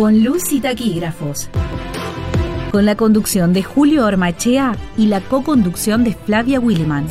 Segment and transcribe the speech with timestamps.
[0.00, 1.50] con luz y taquígrafos.
[2.72, 7.06] Con la conducción de Julio Ormachea y la co-conducción de Flavia Williman.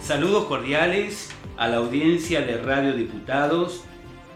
[0.00, 3.82] Saludos cordiales a la audiencia de Radio Diputados,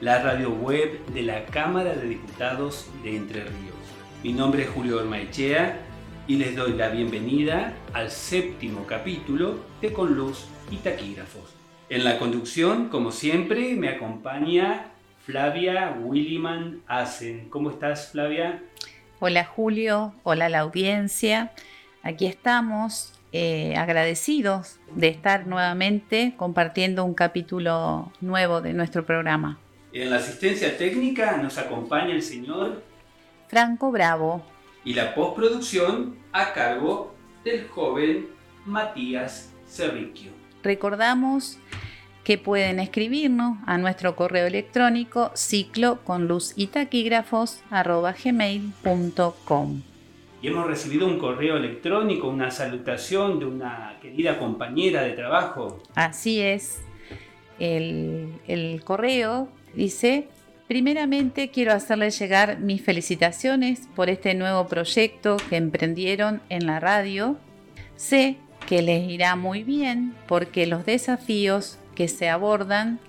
[0.00, 3.81] la radio web de la Cámara de Diputados de Entre Ríos.
[4.22, 5.80] Mi nombre es Julio Ormaechea
[6.28, 11.56] y les doy la bienvenida al séptimo capítulo de Con Luz y Taquígrafos.
[11.88, 14.92] En la conducción, como siempre, me acompaña
[15.26, 17.48] Flavia Williman Asen.
[17.50, 18.62] ¿Cómo estás, Flavia?
[19.18, 20.14] Hola, Julio.
[20.22, 21.50] Hola, la audiencia.
[22.04, 29.58] Aquí estamos eh, agradecidos de estar nuevamente compartiendo un capítulo nuevo de nuestro programa.
[29.92, 32.91] En la asistencia técnica nos acompaña el señor
[33.52, 34.42] Franco Bravo.
[34.82, 38.30] Y la postproducción a cargo del joven
[38.64, 40.30] Matías Cerriquio.
[40.62, 41.58] Recordamos
[42.24, 47.62] que pueden escribirnos a nuestro correo electrónico ciclo con luz y taquígrafos
[48.24, 49.82] gmail.com
[50.40, 55.82] y hemos recibido un correo electrónico, una salutación de una querida compañera de trabajo.
[55.94, 56.82] Así es.
[57.58, 60.28] El, correo dice,
[60.72, 67.36] primeramente quiero hacerles llegar mis felicitaciones por este nuevo proyecto que emprendieron en la radio.
[67.94, 73.00] Sé que les irá muy bien porque los desafíos que se abordan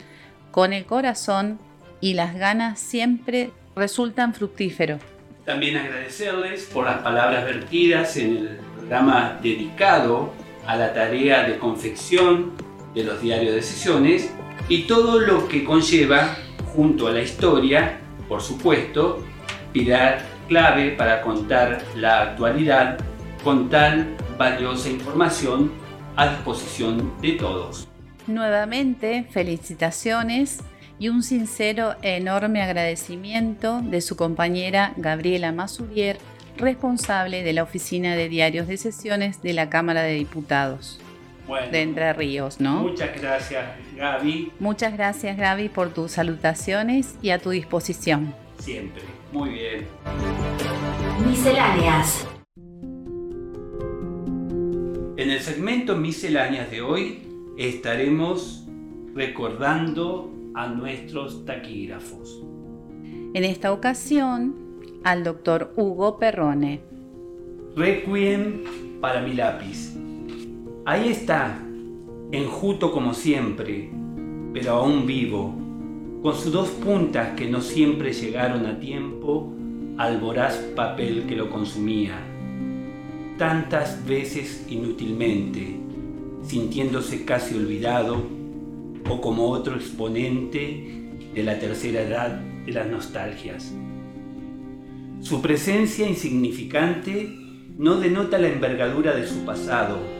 [0.52, 1.58] con el corazón
[2.02, 5.00] y las ganas siempre resultan fructíferos.
[5.46, 10.34] También agradecerles por las palabras vertidas en el programa dedicado
[10.68, 12.52] a la tarea de confección
[12.94, 14.34] de los diarios de sesiones
[14.68, 16.36] y todo lo que conlleva,
[16.76, 19.24] junto a la historia, por supuesto,
[19.72, 22.98] pilar clave para contar la actualidad
[23.44, 25.72] con tal valiosa información
[26.16, 27.88] a disposición de todos.
[28.28, 30.60] Nuevamente, felicitaciones
[31.00, 36.18] y un sincero e enorme agradecimiento de su compañera Gabriela Masurier,
[36.58, 41.00] responsable de la Oficina de Diarios de Sesiones de la Cámara de Diputados
[41.72, 42.82] de Entre Ríos, ¿no?
[42.82, 43.66] Muchas gracias,
[43.96, 44.52] Gaby.
[44.60, 48.34] Muchas gracias, Gaby, por tus salutaciones y a tu disposición.
[48.60, 49.04] Siempre.
[49.32, 49.88] Muy bien.
[51.28, 52.28] Misceláneas.
[55.18, 57.28] En el segmento Misceláneas de hoy
[57.58, 58.68] estaremos
[59.14, 62.44] recordando a nuestros taquígrafos.
[63.34, 64.56] En esta ocasión,
[65.04, 66.82] al doctor Hugo Perrone.
[67.76, 69.93] Requiem para mi lápiz.
[70.86, 71.64] Ahí está,
[72.34, 73.90] enjuto como siempre,
[74.52, 75.56] pero aún vivo,
[76.22, 79.50] con sus dos puntas que no siempre llegaron a tiempo
[79.98, 82.20] al voraz papel que lo consumía,
[83.38, 85.78] tantas veces inútilmente,
[86.42, 88.22] sintiéndose casi olvidado
[89.10, 93.74] o como otro exponente de la tercera edad de las nostalgias.
[95.22, 97.34] Su presencia insignificante
[97.78, 100.13] no denota la envergadura de su pasado,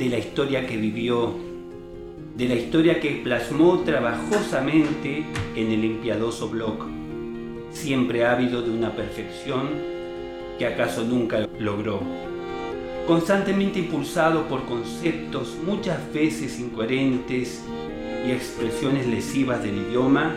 [0.00, 1.34] de la historia que vivió,
[2.34, 6.86] de la historia que plasmó trabajosamente en el limpiadoso blog,
[7.70, 9.68] siempre ávido de una perfección
[10.58, 12.00] que acaso nunca logró
[13.06, 17.62] constantemente impulsado por conceptos muchas veces incoherentes
[18.26, 20.32] y expresiones lesivas del idioma,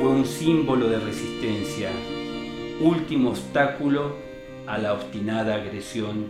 [0.00, 1.90] fue un símbolo de resistencia,
[2.80, 4.16] último obstáculo
[4.66, 6.26] a la obstinada agresión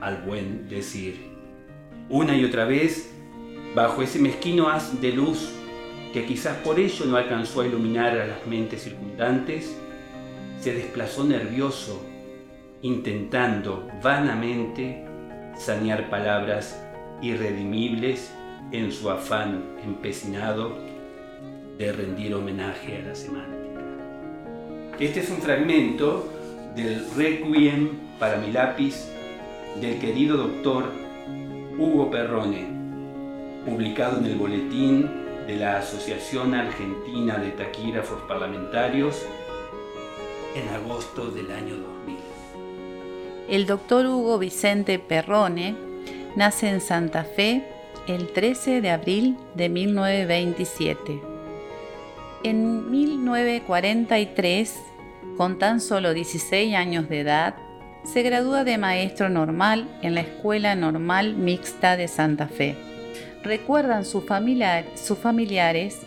[0.00, 1.27] al buen decir.
[2.10, 3.10] Una y otra vez,
[3.74, 5.50] bajo ese mezquino haz de luz
[6.14, 9.76] que quizás por ello no alcanzó a iluminar a las mentes circundantes,
[10.58, 12.02] se desplazó nervioso
[12.80, 15.04] intentando vanamente
[15.58, 16.82] sanear palabras
[17.20, 18.32] irredimibles
[18.72, 20.78] en su afán empecinado
[21.76, 23.82] de rendir homenaje a la semántica.
[24.98, 26.26] Este es un fragmento
[26.74, 29.08] del Requiem para mi lápiz
[29.78, 31.07] del querido doctor
[31.78, 32.66] Hugo Perrone,
[33.64, 35.08] publicado en el boletín
[35.46, 39.24] de la Asociación Argentina de Taquígrafos Parlamentarios
[40.56, 42.16] en agosto del año 2000.
[43.48, 45.76] El doctor Hugo Vicente Perrone
[46.34, 47.62] nace en Santa Fe
[48.08, 51.22] el 13 de abril de 1927.
[52.42, 54.74] En 1943,
[55.36, 57.54] con tan solo 16 años de edad,
[58.12, 62.74] se gradúa de maestro normal en la Escuela Normal Mixta de Santa Fe.
[63.42, 66.00] Recuerdan sus, familiares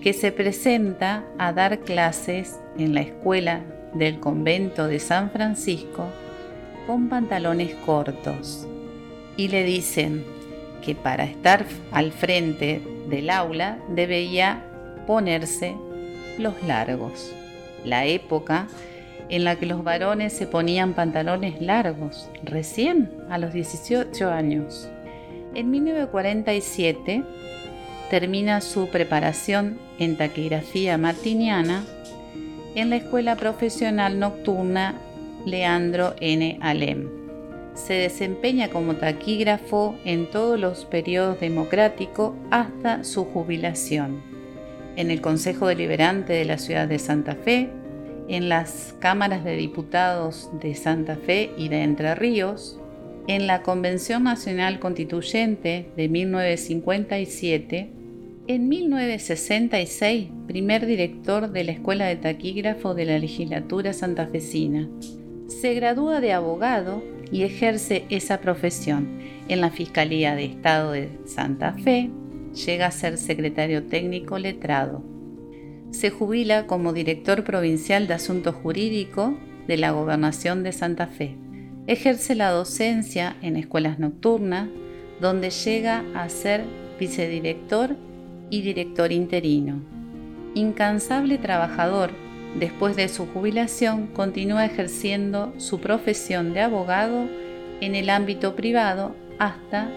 [0.00, 3.60] que se presenta a dar clases en la escuela
[3.92, 6.06] del convento de San Francisco
[6.86, 8.66] con pantalones cortos
[9.36, 10.24] y le dicen
[10.82, 14.64] que para estar al frente del aula debía
[15.06, 15.76] ponerse
[16.38, 17.30] los largos.
[17.84, 18.68] La época
[19.28, 24.88] en la que los varones se ponían pantalones largos, recién a los 18 años.
[25.54, 27.22] En 1947
[28.10, 31.84] termina su preparación en taquigrafía martiniana
[32.74, 34.94] en la Escuela Profesional Nocturna
[35.44, 36.58] Leandro N.
[36.60, 37.08] Alem.
[37.74, 44.22] Se desempeña como taquígrafo en todos los periodos democráticos hasta su jubilación.
[44.96, 47.70] En el Consejo Deliberante de la ciudad de Santa Fe,
[48.28, 52.78] en las cámaras de diputados de Santa Fe y de Entre Ríos,
[53.28, 57.90] en la Convención Nacional Constituyente de 1957,
[58.48, 64.88] en 1966, primer director de la Escuela de Taquígrafo de la Legislatura santafesina.
[65.46, 71.74] Se gradúa de abogado y ejerce esa profesión en la Fiscalía de Estado de Santa
[71.74, 72.10] Fe.
[72.66, 75.11] Llega a ser secretario técnico letrado
[75.92, 79.34] se jubila como director provincial de Asuntos Jurídicos
[79.68, 81.36] de la Gobernación de Santa Fe.
[81.86, 84.68] Ejerce la docencia en escuelas nocturnas,
[85.20, 86.64] donde llega a ser
[86.98, 87.96] vicedirector
[88.50, 89.80] y director interino.
[90.54, 92.10] Incansable trabajador,
[92.58, 97.28] después de su jubilación continúa ejerciendo su profesión de abogado
[97.80, 99.90] en el ámbito privado hasta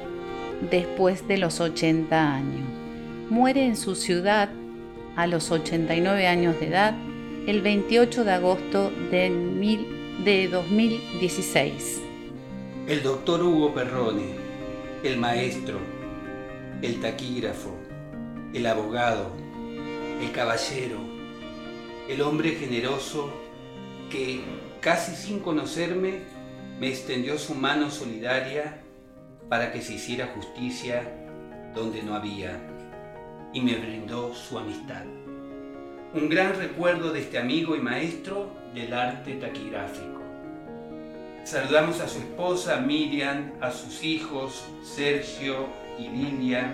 [0.71, 2.67] después de los 80 años.
[3.29, 4.49] Muere en su ciudad
[5.15, 6.95] a los 89 años de edad
[7.47, 12.01] el 28 de agosto de, 2016.
[12.87, 14.35] El doctor Hugo Perrone,
[15.03, 15.79] el maestro,
[16.81, 17.75] el taquígrafo,
[18.53, 19.31] el abogado,
[20.21, 20.97] el caballero,
[22.09, 23.31] el hombre generoso
[24.09, 24.41] que,
[24.81, 26.21] casi sin conocerme,
[26.79, 28.81] me extendió su mano solidaria
[29.49, 31.03] para que se hiciera justicia
[31.75, 32.74] donde no había
[33.53, 35.03] y me brindó su amistad.
[36.13, 40.21] Un gran recuerdo de este amigo y maestro del arte taquigráfico.
[41.43, 45.67] Saludamos a su esposa Miriam, a sus hijos Sergio
[45.99, 46.73] y Lilia,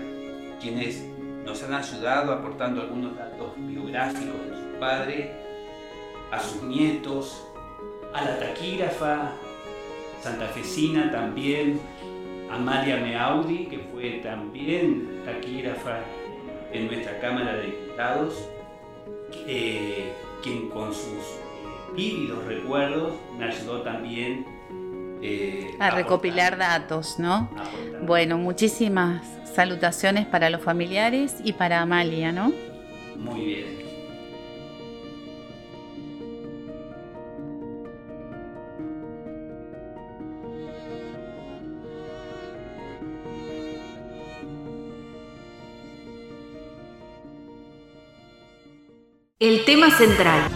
[0.61, 1.03] quienes
[1.43, 5.31] nos han ayudado aportando algunos datos biográficos de su padre,
[6.31, 7.45] a sus nietos,
[8.13, 9.33] a la taquígrafa
[10.21, 11.79] santafesina también,
[12.49, 15.99] Amalia Meaudi, que fue también taquígrafa
[16.73, 18.47] en nuestra Cámara de Diputados,
[19.47, 20.13] eh,
[20.43, 24.45] quien con sus eh, vívidos recuerdos me ayudó también
[25.21, 27.49] eh, a recopilar datos, ¿no?
[28.03, 29.23] Bueno, muchísimas
[29.53, 32.51] salutaciones para los familiares y para Amalia, ¿no?
[33.17, 33.80] Muy bien.
[49.41, 50.51] El tema central.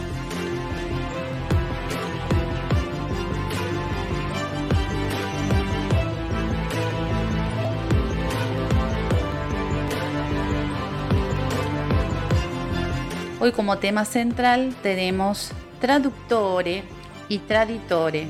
[13.39, 15.51] Hoy como tema central tenemos
[15.81, 16.83] traductore
[17.27, 18.27] y traditore.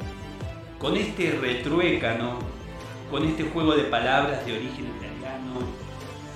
[0.79, 2.39] Con este retruécano,
[3.12, 5.59] con este juego de palabras de origen italiano,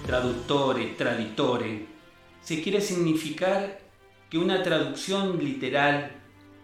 [0.06, 1.86] traductore, traditore,
[2.42, 3.88] se quiere significar
[4.30, 6.12] que una traducción literal,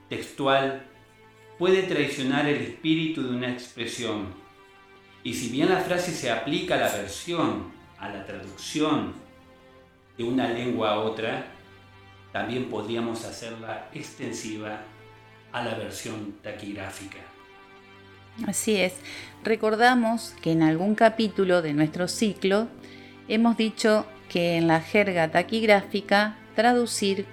[0.10, 0.86] textual,
[1.57, 4.34] puede traicionar el espíritu de una expresión.
[5.24, 9.13] Y si bien la frase se aplica a la versión, a la traducción
[10.17, 11.48] de una lengua a otra,
[12.31, 14.81] también podríamos hacerla extensiva
[15.51, 17.19] a la versión taquigráfica.
[18.45, 18.93] Así es.
[19.43, 22.67] Recordamos que en algún capítulo de nuestro ciclo
[23.29, 27.25] hemos dicho que en la jerga taquigráfica traducir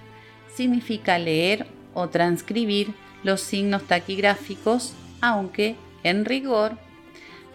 [0.55, 6.73] significa leer o transcribir los signos taquigráficos, aunque en rigor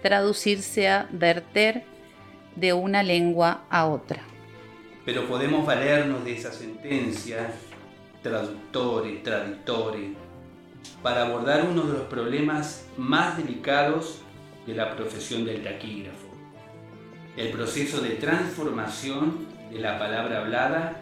[0.02, 1.84] traducirse a verter
[2.56, 4.22] de una lengua a otra.
[5.06, 7.52] Pero podemos valernos de esa sentencia,
[8.22, 10.12] traductore, traditore,
[11.02, 14.22] para abordar uno de los problemas más delicados
[14.66, 16.28] de la profesión del taquígrafo,
[17.36, 21.02] el proceso de transformación de la palabra hablada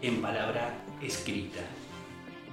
[0.00, 1.60] en palabra escrita.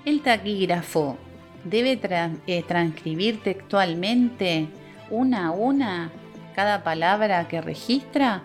[0.06, 1.18] El taquígrafo
[1.64, 2.00] debe
[2.48, 4.68] eh, transcribir textualmente
[5.10, 6.12] una a una
[6.56, 8.44] cada palabra que registra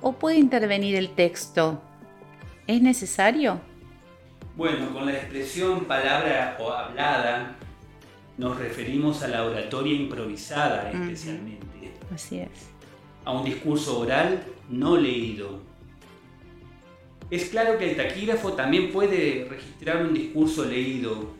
[0.00, 1.80] o puede intervenir el texto.
[2.66, 3.60] ¿Es necesario?
[4.56, 7.56] Bueno, con la expresión palabra o hablada
[8.38, 11.92] nos referimos a la oratoria improvisada especialmente.
[12.14, 12.70] Así es.
[13.24, 15.60] A un discurso oral no leído.
[17.30, 21.34] Es claro que el taquígrafo también puede registrar un discurso leído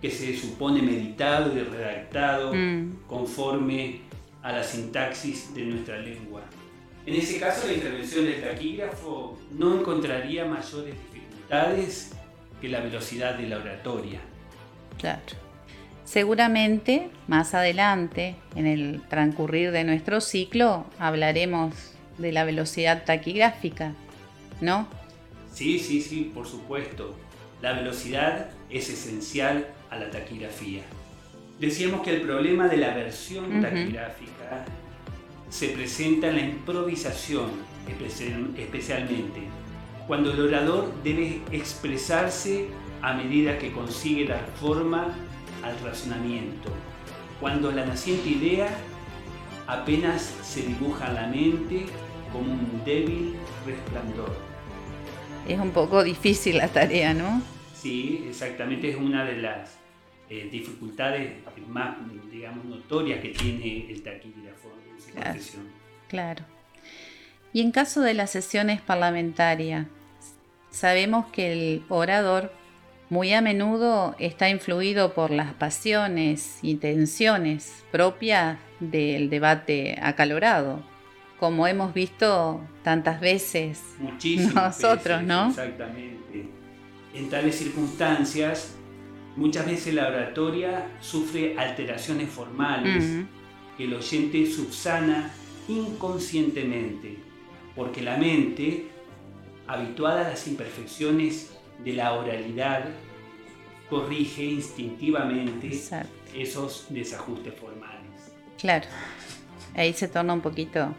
[0.00, 3.06] que se supone meditado y redactado Mm.
[3.06, 4.00] conforme
[4.42, 6.42] a la sintaxis de nuestra lengua.
[7.04, 12.12] En ese caso, la intervención del taquígrafo no encontraría mayores dificultades
[12.60, 14.20] que la velocidad de la oratoria.
[14.98, 15.20] Claro.
[16.04, 21.74] Seguramente más adelante, en el transcurrir de nuestro ciclo, hablaremos
[22.18, 23.92] de la velocidad taquigráfica,
[24.60, 24.88] ¿no?
[25.52, 27.14] Sí, sí, sí, por supuesto.
[27.62, 30.82] La velocidad es esencial a la taquigrafía.
[31.58, 34.64] Decíamos que el problema de la versión taquigráfica
[35.48, 37.50] se presenta en la improvisación,
[37.88, 39.40] especial- especialmente
[40.06, 42.66] cuando el orador debe expresarse
[43.02, 45.08] a medida que consigue dar forma
[45.64, 46.70] al razonamiento,
[47.40, 48.68] cuando la naciente idea
[49.66, 51.86] apenas se dibuja en la mente
[52.32, 53.34] como un débil
[53.66, 54.36] resplandor.
[55.48, 57.42] Es un poco difícil la tarea, ¿no?
[57.74, 59.76] Sí, exactamente, es una de las
[60.28, 61.32] eh, dificultades
[61.68, 61.96] más,
[62.30, 65.30] digamos, notorias que tiene el taquígrafo en su Claro.
[65.30, 65.62] profesión.
[66.08, 66.44] Claro.
[67.52, 69.86] Y en caso de las sesiones parlamentarias,
[70.70, 72.52] sabemos que el orador
[73.08, 80.82] muy a menudo está influido por las pasiones y tensiones propias del debate acalorado,
[81.38, 85.48] como hemos visto tantas veces Muchísimas Nosotros, veces, ¿no?
[85.48, 86.48] Exactamente.
[87.14, 88.74] En tales circunstancias,
[89.36, 93.24] muchas veces la oratoria sufre alteraciones formales
[93.76, 95.30] que el oyente subsana
[95.68, 97.18] inconscientemente,
[97.74, 98.88] porque la mente,
[99.66, 101.50] habituada a las imperfecciones
[101.84, 102.84] de la oralidad,
[103.90, 106.10] corrige instintivamente exacto.
[106.34, 108.32] esos desajustes formales.
[108.58, 108.86] Claro,
[109.74, 110.94] ahí se torna un poquito.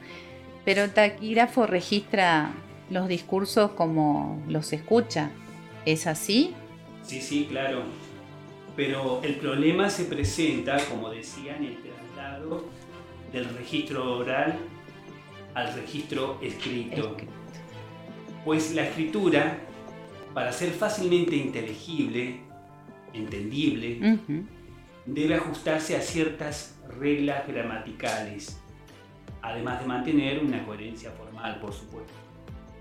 [0.67, 2.51] Pero el taquígrafo registra
[2.89, 5.31] los discursos como los escucha.
[5.85, 6.53] ¿Es así?
[7.03, 7.83] Sí, sí, claro.
[8.75, 12.65] Pero el problema se presenta, como decía, en el traslado
[13.31, 14.59] del registro oral
[15.53, 17.11] al registro escrito.
[17.11, 17.31] Escrito.
[18.43, 19.59] Pues la escritura,
[20.33, 22.41] para ser fácilmente inteligible,
[23.13, 24.19] entendible,
[25.05, 28.59] debe ajustarse a ciertas reglas gramaticales,
[29.47, 32.13] además de mantener una coherencia formal, por supuesto.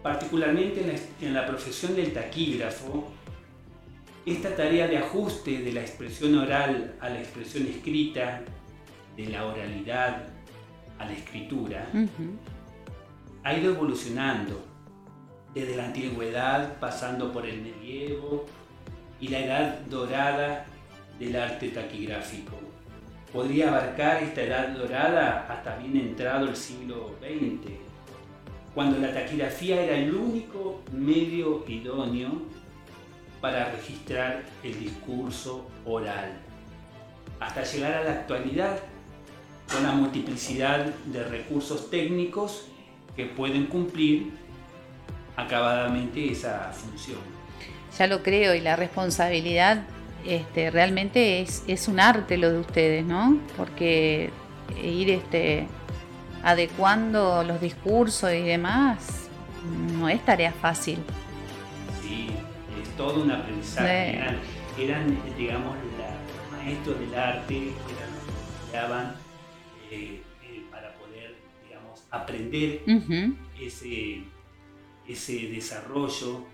[0.03, 0.95] Particularmente en la,
[1.29, 3.13] en la profesión del taquígrafo,
[4.25, 8.43] esta tarea de ajuste de la expresión oral a la expresión escrita,
[9.17, 10.25] de la oralidad
[10.99, 11.87] a la escritura,
[13.43, 14.63] ha ido evolucionando
[15.55, 18.47] desde la antigüedad pasando por el medievo
[19.21, 20.67] y la edad dorada
[21.19, 22.66] del arte taquigráfico.
[23.37, 27.71] Podría abarcar esta edad dorada hasta bien entrado el siglo XX,
[28.75, 32.31] cuando la taquigrafía era el único medio idóneo
[33.43, 36.33] para registrar el discurso oral,
[37.39, 38.79] hasta llegar a la actualidad
[39.71, 42.69] con la multiplicidad de recursos técnicos
[43.17, 44.31] que pueden cumplir
[45.37, 47.21] acabadamente esa función.
[47.99, 49.83] Ya lo creo, y la responsabilidad
[50.27, 53.39] este, realmente es, es un arte lo de ustedes, ¿no?
[53.57, 54.31] Porque
[54.83, 55.67] ir este,
[56.43, 59.29] adecuando los discursos y demás
[59.99, 60.99] no es tarea fácil.
[62.03, 62.29] Sí,
[62.83, 64.13] es todo un aprendizaje.
[64.13, 64.17] Sí.
[64.17, 64.39] Eran,
[64.79, 67.71] eran, digamos, la- maestros del arte, eran
[68.15, 69.15] los que estudiaban
[69.91, 72.83] eh, eh, para poder, digamos, aprender
[73.61, 74.23] ese,
[75.09, 76.45] ese desarrollo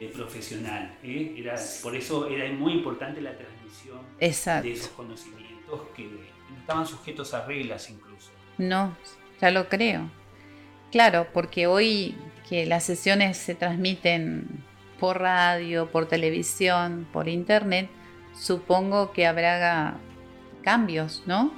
[0.00, 0.96] eh, profesional.
[1.02, 1.34] ¿eh?
[1.38, 4.66] Era, por eso era muy importante la transmisión Exacto.
[4.66, 8.30] de esos conocimientos que no estaban sujetos a reglas incluso.
[8.58, 8.96] No,
[9.40, 10.10] ya lo creo.
[10.90, 12.16] Claro, porque hoy
[12.48, 14.46] que las sesiones se transmiten
[14.98, 17.88] por radio, por televisión, por internet,
[18.34, 19.98] supongo que habrá
[20.62, 21.52] cambios, ¿no?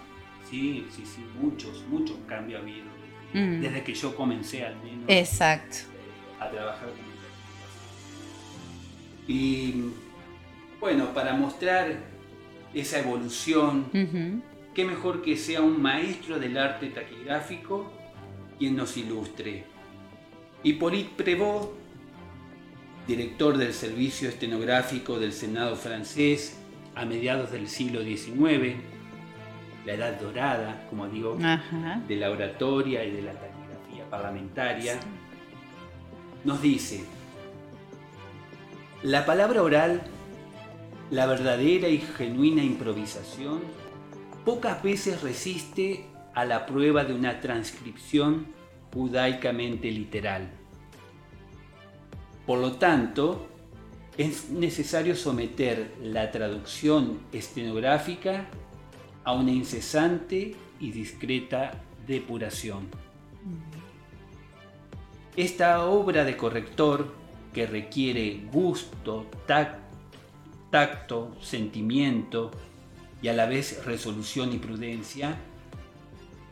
[0.48, 2.86] Sí, sí, sí, muchos, muchos cambios ha habido
[3.32, 3.60] desde, Mm.
[3.60, 5.76] desde que yo comencé al menos Exacto.
[5.94, 7.09] eh, a trabajar con
[9.30, 9.84] Y
[10.80, 12.00] bueno, para mostrar
[12.74, 13.86] esa evolución,
[14.74, 17.92] qué mejor que sea un maestro del arte taquigráfico
[18.58, 19.66] quien nos ilustre.
[20.64, 21.70] Hippolyte Prévost,
[23.06, 26.58] director del Servicio Estenográfico del Senado francés
[26.96, 28.78] a mediados del siglo XIX,
[29.86, 32.02] la edad dorada, como digo, Ajá.
[32.08, 34.98] de la oratoria y de la taquigrafía parlamentaria,
[36.44, 37.04] nos dice,
[39.02, 40.02] La palabra oral,
[41.10, 43.62] la verdadera y genuina improvisación,
[44.44, 46.04] pocas veces resiste
[46.34, 48.48] a la prueba de una transcripción
[48.92, 50.50] judaicamente literal.
[52.46, 53.46] Por lo tanto,
[54.18, 58.48] es necesario someter la traducción estenográfica
[59.24, 61.72] a una incesante y discreta
[62.06, 62.88] depuración.
[65.36, 67.19] Esta obra de corrector,
[67.52, 69.26] que requiere gusto,
[70.70, 72.50] tacto, sentimiento
[73.22, 75.36] y a la vez resolución y prudencia,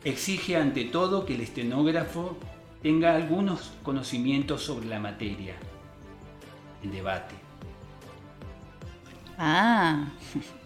[0.03, 2.37] exige ante todo que el estenógrafo
[2.81, 5.55] tenga algunos conocimientos sobre la materia,
[6.83, 7.35] el debate.
[9.37, 10.09] Ah,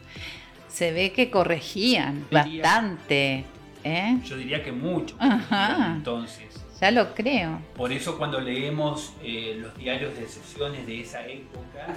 [0.68, 3.46] se ve que corregían bastante.
[3.84, 4.20] ¿eh?
[4.25, 5.16] Yo diría que mucho.
[5.20, 6.62] Entonces.
[6.84, 7.62] Ya lo creo.
[7.78, 11.88] Por eso cuando leemos eh, los diarios de sesiones de esa época,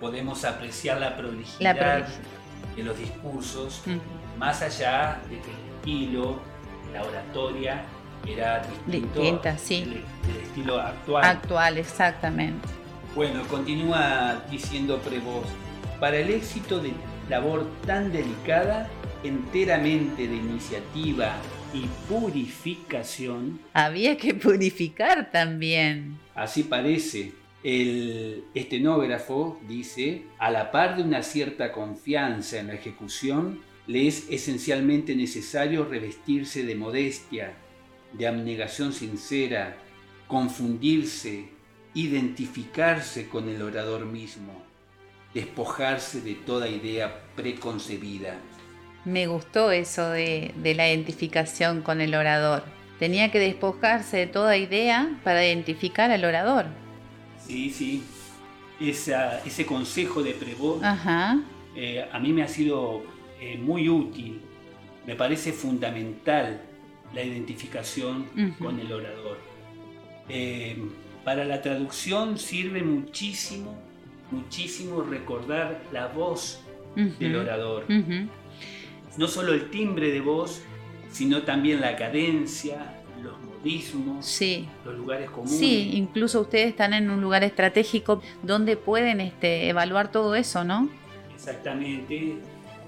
[0.00, 2.08] podemos apreciar la prolijidad,
[2.74, 3.82] de los discursos,
[4.38, 6.38] más allá de que el estilo,
[6.90, 7.84] la oratoria
[8.26, 9.84] era distinto Distinta, sí.
[9.84, 11.24] del, estilo actual.
[11.24, 12.66] Actual, exactamente.
[13.14, 15.50] Bueno, continúa diciendo Prevost,
[16.00, 16.94] para el éxito de
[17.28, 18.88] labor tan delicada,
[19.22, 21.34] enteramente de iniciativa
[21.74, 23.60] y purificación.
[23.72, 26.18] Había que purificar también.
[26.34, 27.32] Así parece.
[27.62, 34.26] El estenógrafo dice, a la par de una cierta confianza en la ejecución, le es
[34.30, 37.54] esencialmente necesario revestirse de modestia,
[38.12, 39.76] de abnegación sincera,
[40.26, 41.50] confundirse,
[41.94, 44.62] identificarse con el orador mismo,
[45.32, 48.38] despojarse de toda idea preconcebida.
[49.04, 52.62] Me gustó eso de, la identificación con el orador.
[52.98, 56.66] Tenía que despojarse de toda idea para identificar al orador.
[57.44, 58.04] Sí, sí.
[58.80, 60.82] ese consejo de Prevot
[61.74, 63.02] eh, a mí me ha sido
[63.40, 64.40] eh, muy útil.
[65.06, 66.60] Me parece fundamental
[67.12, 68.26] la identificación
[68.60, 69.38] con el orador.
[70.28, 70.76] Eh,
[71.24, 73.74] para la traducción sirve muchísimo,
[74.30, 76.60] muchísimo recordar la voz
[76.94, 77.84] del orador.
[79.16, 80.62] No solo el timbre de voz,
[81.10, 84.40] sino también la cadencia, los modismos,
[84.84, 85.58] los lugares comunes.
[85.58, 90.88] Sí, incluso ustedes están en un lugar estratégico donde pueden este, evaluar todo eso, ¿no?
[91.34, 92.36] Exactamente.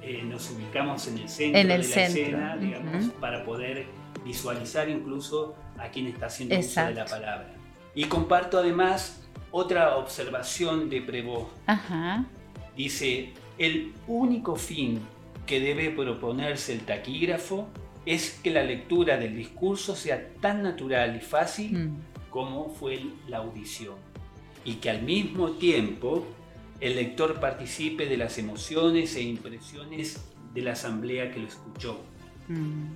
[0.03, 3.87] Eh, nos ubicamos en el centro de la escena, digamos, para poder
[4.25, 7.55] visualizar incluso a quien está haciendo uso de la palabra.
[7.95, 11.49] Y comparto además otra observación de Prevot.
[12.77, 15.01] Dice, el único fin
[15.47, 17.69] que debe proponerse el taquígrafo
[18.07, 22.31] es que la lectura del discurso sea tan natural y fácil mm.
[22.31, 23.95] como fue la audición.
[24.65, 26.27] Y que al mismo tiempo
[26.81, 32.01] el lector participe de las emociones e impresiones de la asamblea que lo escuchó.
[32.49, 32.93] Mm.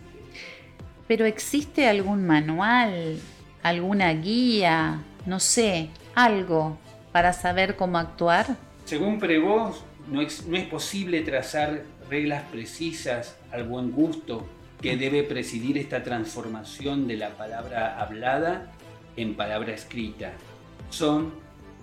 [1.06, 3.18] Pero ¿existe algún manual
[3.62, 6.78] alguna guía, no sé, algo
[7.12, 8.56] para saber cómo actuar?
[8.84, 14.46] Según Prevost, no es, no es posible trazar reglas precisas al buen gusto
[14.80, 18.72] que debe presidir esta transformación de la palabra hablada
[19.16, 20.32] en palabra escrita.
[20.90, 21.32] Son,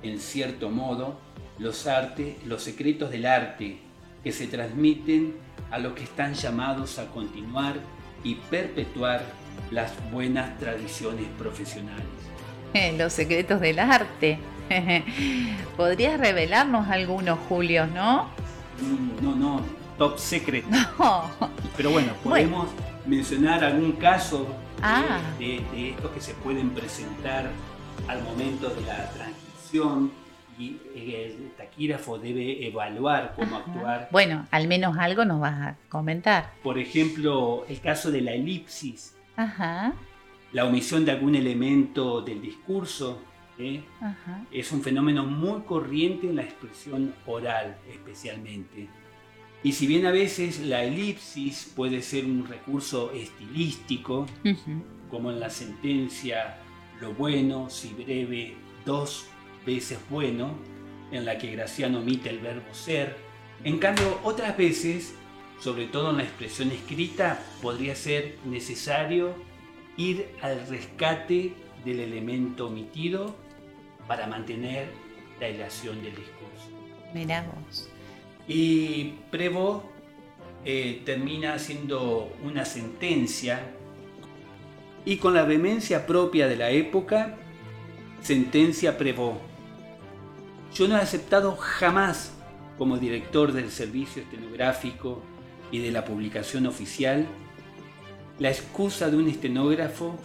[0.02, 1.20] en cierto modo,
[1.60, 3.78] los artes, los secretos del arte
[4.24, 5.36] que se transmiten
[5.72, 7.76] a los que están llamados a continuar
[8.24, 9.24] y perpetuar
[9.72, 12.06] las buenas tradiciones profesionales.
[12.98, 14.40] Los secretos del arte.
[15.78, 18.30] ¿Podrías revelarnos algunos, Julio, no?
[18.82, 20.66] Mm, no, no, top secret.
[21.78, 22.70] Pero bueno, podemos
[23.06, 24.48] mencionar algún caso
[24.82, 25.20] ah.
[25.40, 27.50] de, estos que se pueden presentar
[28.08, 30.12] al momento de la transcripción
[30.58, 34.08] y eh, el taquígrafo debe evaluar cómo actuar.
[34.12, 36.54] Bueno, al menos algo nos vas a comentar.
[36.64, 39.16] Por ejemplo, el caso de la elipsis
[40.56, 43.22] la omisión de algún elemento del discurso
[43.60, 43.84] ¿eh?
[44.52, 48.88] es un fenómeno muy corriente en la expresión oral especialmente.
[49.65, 54.28] Y si bien a veces la elipsis puede ser un recurso estilístico,
[55.10, 56.60] como en la sentencia
[57.01, 58.54] lo bueno, si breve,
[58.86, 59.25] dos
[59.65, 60.54] veces bueno,
[61.12, 63.17] en la que Graciano omite el verbo ser,
[63.63, 65.15] en cambio otras veces
[65.60, 69.34] sobre todo en la expresión escrita, podría ser necesario
[69.97, 73.36] ir al rescate del elemento omitido
[74.08, 74.89] para mantener
[75.39, 76.69] la ilación del discurso.
[77.15, 77.89] Miramos.
[78.48, 79.90] Y Prevo
[80.64, 83.72] eh, termina haciendo una sentencia
[85.06, 87.38] y con la vehemencia propia de la época,
[88.22, 89.40] sentencia Prevo.
[90.74, 92.34] Yo no he aceptado jamás
[92.78, 95.22] como director del servicio estenográfico
[95.72, 97.28] y de la publicación oficial
[98.40, 100.18] la excusa de un estenógrafo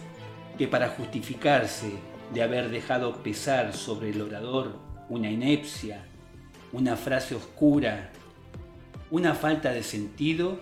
[0.57, 1.91] que para justificarse
[2.33, 4.79] de haber dejado pesar sobre el orador
[5.09, 6.05] una inepcia,
[6.73, 8.11] una frase oscura,
[9.09, 10.59] una falta de sentido,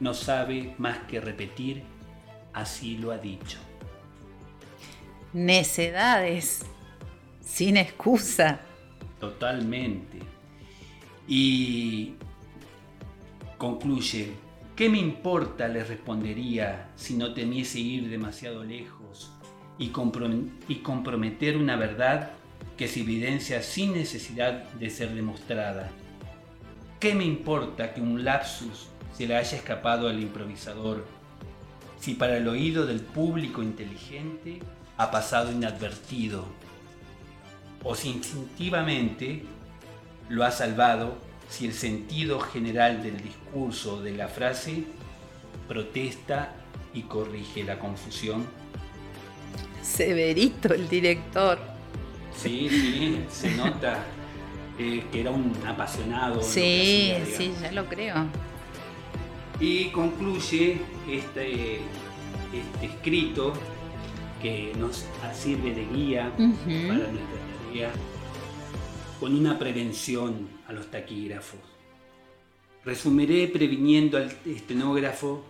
[0.00, 1.82] no sabe más que repetir,
[2.52, 3.58] así lo ha dicho.
[5.32, 6.64] Necedades,
[7.40, 8.60] sin excusa.
[9.18, 10.18] Totalmente.
[11.26, 12.14] Y
[13.58, 14.32] concluye,
[14.76, 15.68] ¿qué me importa?
[15.68, 19.32] le respondería si no temiese ir demasiado lejos
[19.78, 19.92] y,
[20.68, 22.37] y comprometer una verdad
[22.78, 25.90] que se evidencia sin necesidad de ser demostrada.
[27.00, 31.04] ¿Qué me importa que un lapsus se le haya escapado al improvisador
[31.98, 34.60] si para el oído del público inteligente
[34.96, 36.44] ha pasado inadvertido?
[37.82, 39.42] O si instintivamente
[40.28, 44.84] lo ha salvado si el sentido general del discurso de la frase
[45.66, 46.54] protesta
[46.94, 48.46] y corrige la confusión.
[49.82, 51.77] Severito el director.
[52.38, 54.04] Sí, sí, se nota
[54.78, 56.40] eh, que era un apasionado.
[56.40, 58.14] Sí, sí, ya lo creo.
[59.58, 60.78] Y concluye
[61.10, 61.80] este,
[62.52, 63.54] este escrito
[64.40, 67.90] que nos sirve de guía para nuestra tarea
[69.18, 71.58] con una prevención a los taquígrafos.
[72.84, 75.44] Resumiré previniendo al estenógrafo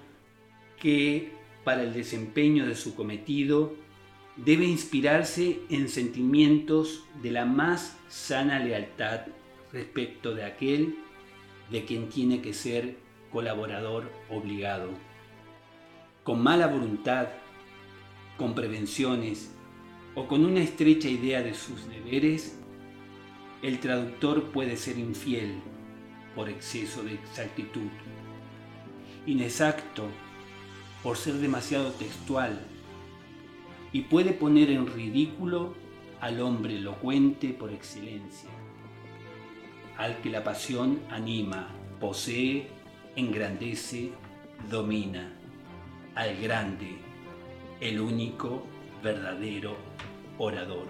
[0.80, 1.32] que
[1.64, 3.74] para el desempeño de su cometido
[4.44, 9.22] debe inspirarse en sentimientos de la más sana lealtad
[9.72, 10.96] respecto de aquel
[11.70, 12.96] de quien tiene que ser
[13.32, 14.90] colaborador obligado.
[16.22, 17.28] Con mala voluntad,
[18.36, 19.50] con prevenciones
[20.14, 22.58] o con una estrecha idea de sus deberes,
[23.62, 25.60] el traductor puede ser infiel
[26.36, 27.90] por exceso de exactitud,
[29.26, 30.06] inexacto
[31.02, 32.60] por ser demasiado textual
[33.92, 35.74] y puede poner en ridículo
[36.20, 38.50] al hombre elocuente por excelencia,
[39.96, 41.68] al que la pasión anima,
[42.00, 42.68] posee,
[43.16, 44.10] engrandece,
[44.70, 45.32] domina,
[46.14, 46.96] al grande,
[47.80, 48.64] el único
[49.02, 49.76] verdadero
[50.38, 50.86] orador.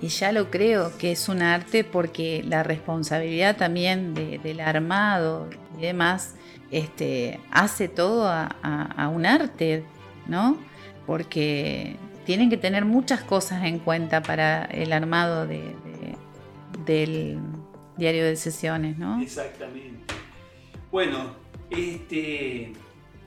[0.00, 5.82] Y ya lo creo que es un arte porque la responsabilidad también del armado y
[5.82, 6.36] demás
[6.70, 9.84] este, hace todo a, un arte,
[10.26, 10.56] ¿no?
[11.06, 11.96] Porque
[12.28, 17.38] tienen que tener muchas cosas en cuenta para el armado del
[17.96, 19.18] diario de sesiones, ¿no?
[19.22, 20.12] Exactamente.
[20.92, 21.30] Bueno,
[21.70, 22.74] este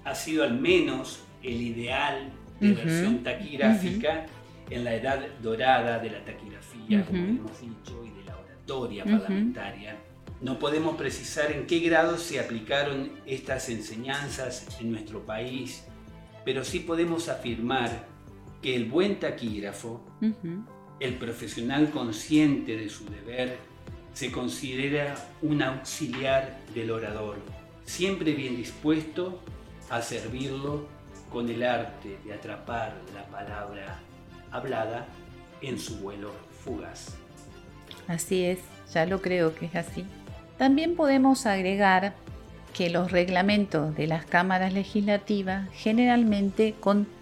[0.04, 4.28] ha sido al menos el ideal de versión taquigráfica
[4.70, 9.96] en la edad dorada de la taquigrafía, como hemos dicho, y de la oratoria parlamentaria.
[10.42, 15.86] No podemos precisar en qué grado se aplicaron estas enseñanzas en nuestro país,
[16.46, 18.11] pero sí podemos afirmar
[18.62, 20.02] que el buen taquígrafo,
[21.00, 23.58] el profesional consciente de su deber,
[24.13, 27.38] se considera un auxiliar del orador,
[27.86, 29.41] siempre bien dispuesto
[29.89, 30.88] a servirlo
[31.32, 34.00] con el arte de atrapar la palabra
[34.52, 35.08] hablada
[35.62, 36.32] en su vuelo
[36.63, 37.15] fugaz.
[38.08, 38.60] Así es,
[38.93, 40.06] ya lo creo que es así.
[40.58, 42.13] También podemos agregar
[42.74, 47.21] que los reglamentos de las cámaras legislativas generalmente contienen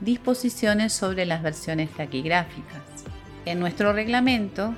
[0.00, 2.82] disposiciones sobre las versiones taquigráficas.
[3.44, 4.74] En nuestro reglamento,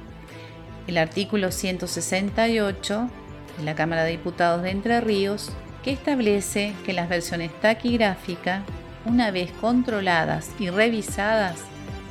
[0.86, 3.08] el artículo 168
[3.56, 5.50] de la Cámara de Diputados de Entre Ríos,
[5.82, 8.62] que establece que las versiones taquigráficas
[9.06, 11.60] una vez controladas y revisadas,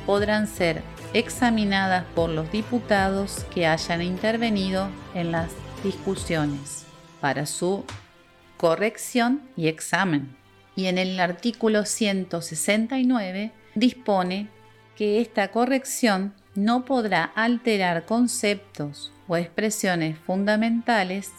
[0.08, 0.82] podrán ser
[1.14, 5.52] examinadas por los diputados que hayan intervenido en las
[5.84, 6.86] discusiones
[7.20, 7.86] para su
[8.58, 10.41] corrección y examen.
[10.76, 14.48] Y en el artículo 169 dispone
[14.96, 21.32] que esta corrección no podrá alterar conceptos o expresiones fundamentales,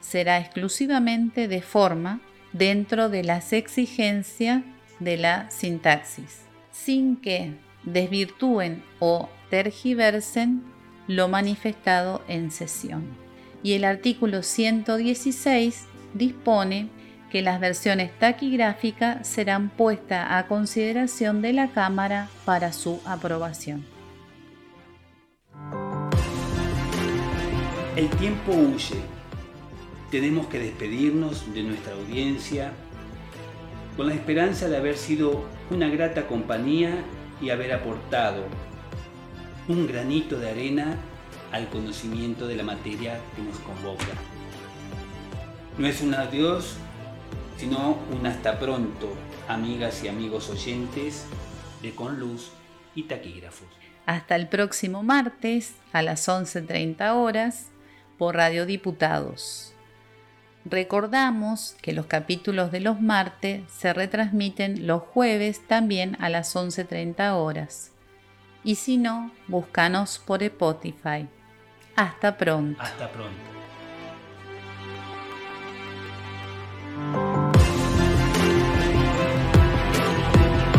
[0.00, 2.20] será exclusivamente de forma
[2.52, 4.62] dentro de las exigencias
[4.98, 10.62] de la sintaxis, sin que desvirtúen o tergiversen
[11.06, 13.04] lo manifestado en sesión.
[13.62, 16.88] Y el artículo 116 dispone
[17.36, 23.84] que las versiones taquigráficas serán puestas a consideración de la Cámara para su aprobación.
[27.94, 29.02] El tiempo huye.
[30.10, 32.72] Tenemos que despedirnos de nuestra audiencia
[33.98, 37.04] con la esperanza de haber sido una grata compañía
[37.42, 38.44] y haber aportado
[39.68, 40.96] un granito de arena
[41.52, 44.06] al conocimiento de la materia que nos convoca.
[45.76, 46.78] No es un adiós,
[47.56, 49.12] sino un hasta pronto,
[49.48, 51.26] amigas y amigos oyentes
[51.82, 52.50] de Con Luz
[52.94, 53.68] y Taquígrafos.
[54.06, 57.70] Hasta el próximo martes a las 11.30 horas
[58.18, 59.72] por Radio Diputados.
[60.64, 67.34] Recordamos que los capítulos de los martes se retransmiten los jueves también a las 11.30
[67.34, 67.92] horas.
[68.64, 71.28] Y si no, búscanos por Spotify.
[71.94, 72.82] Hasta pronto.
[72.82, 73.56] Hasta pronto.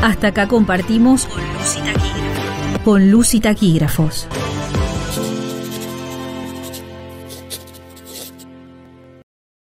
[0.02, 1.28] Hasta acá compartimos
[2.84, 4.28] con luz y taquígrafos.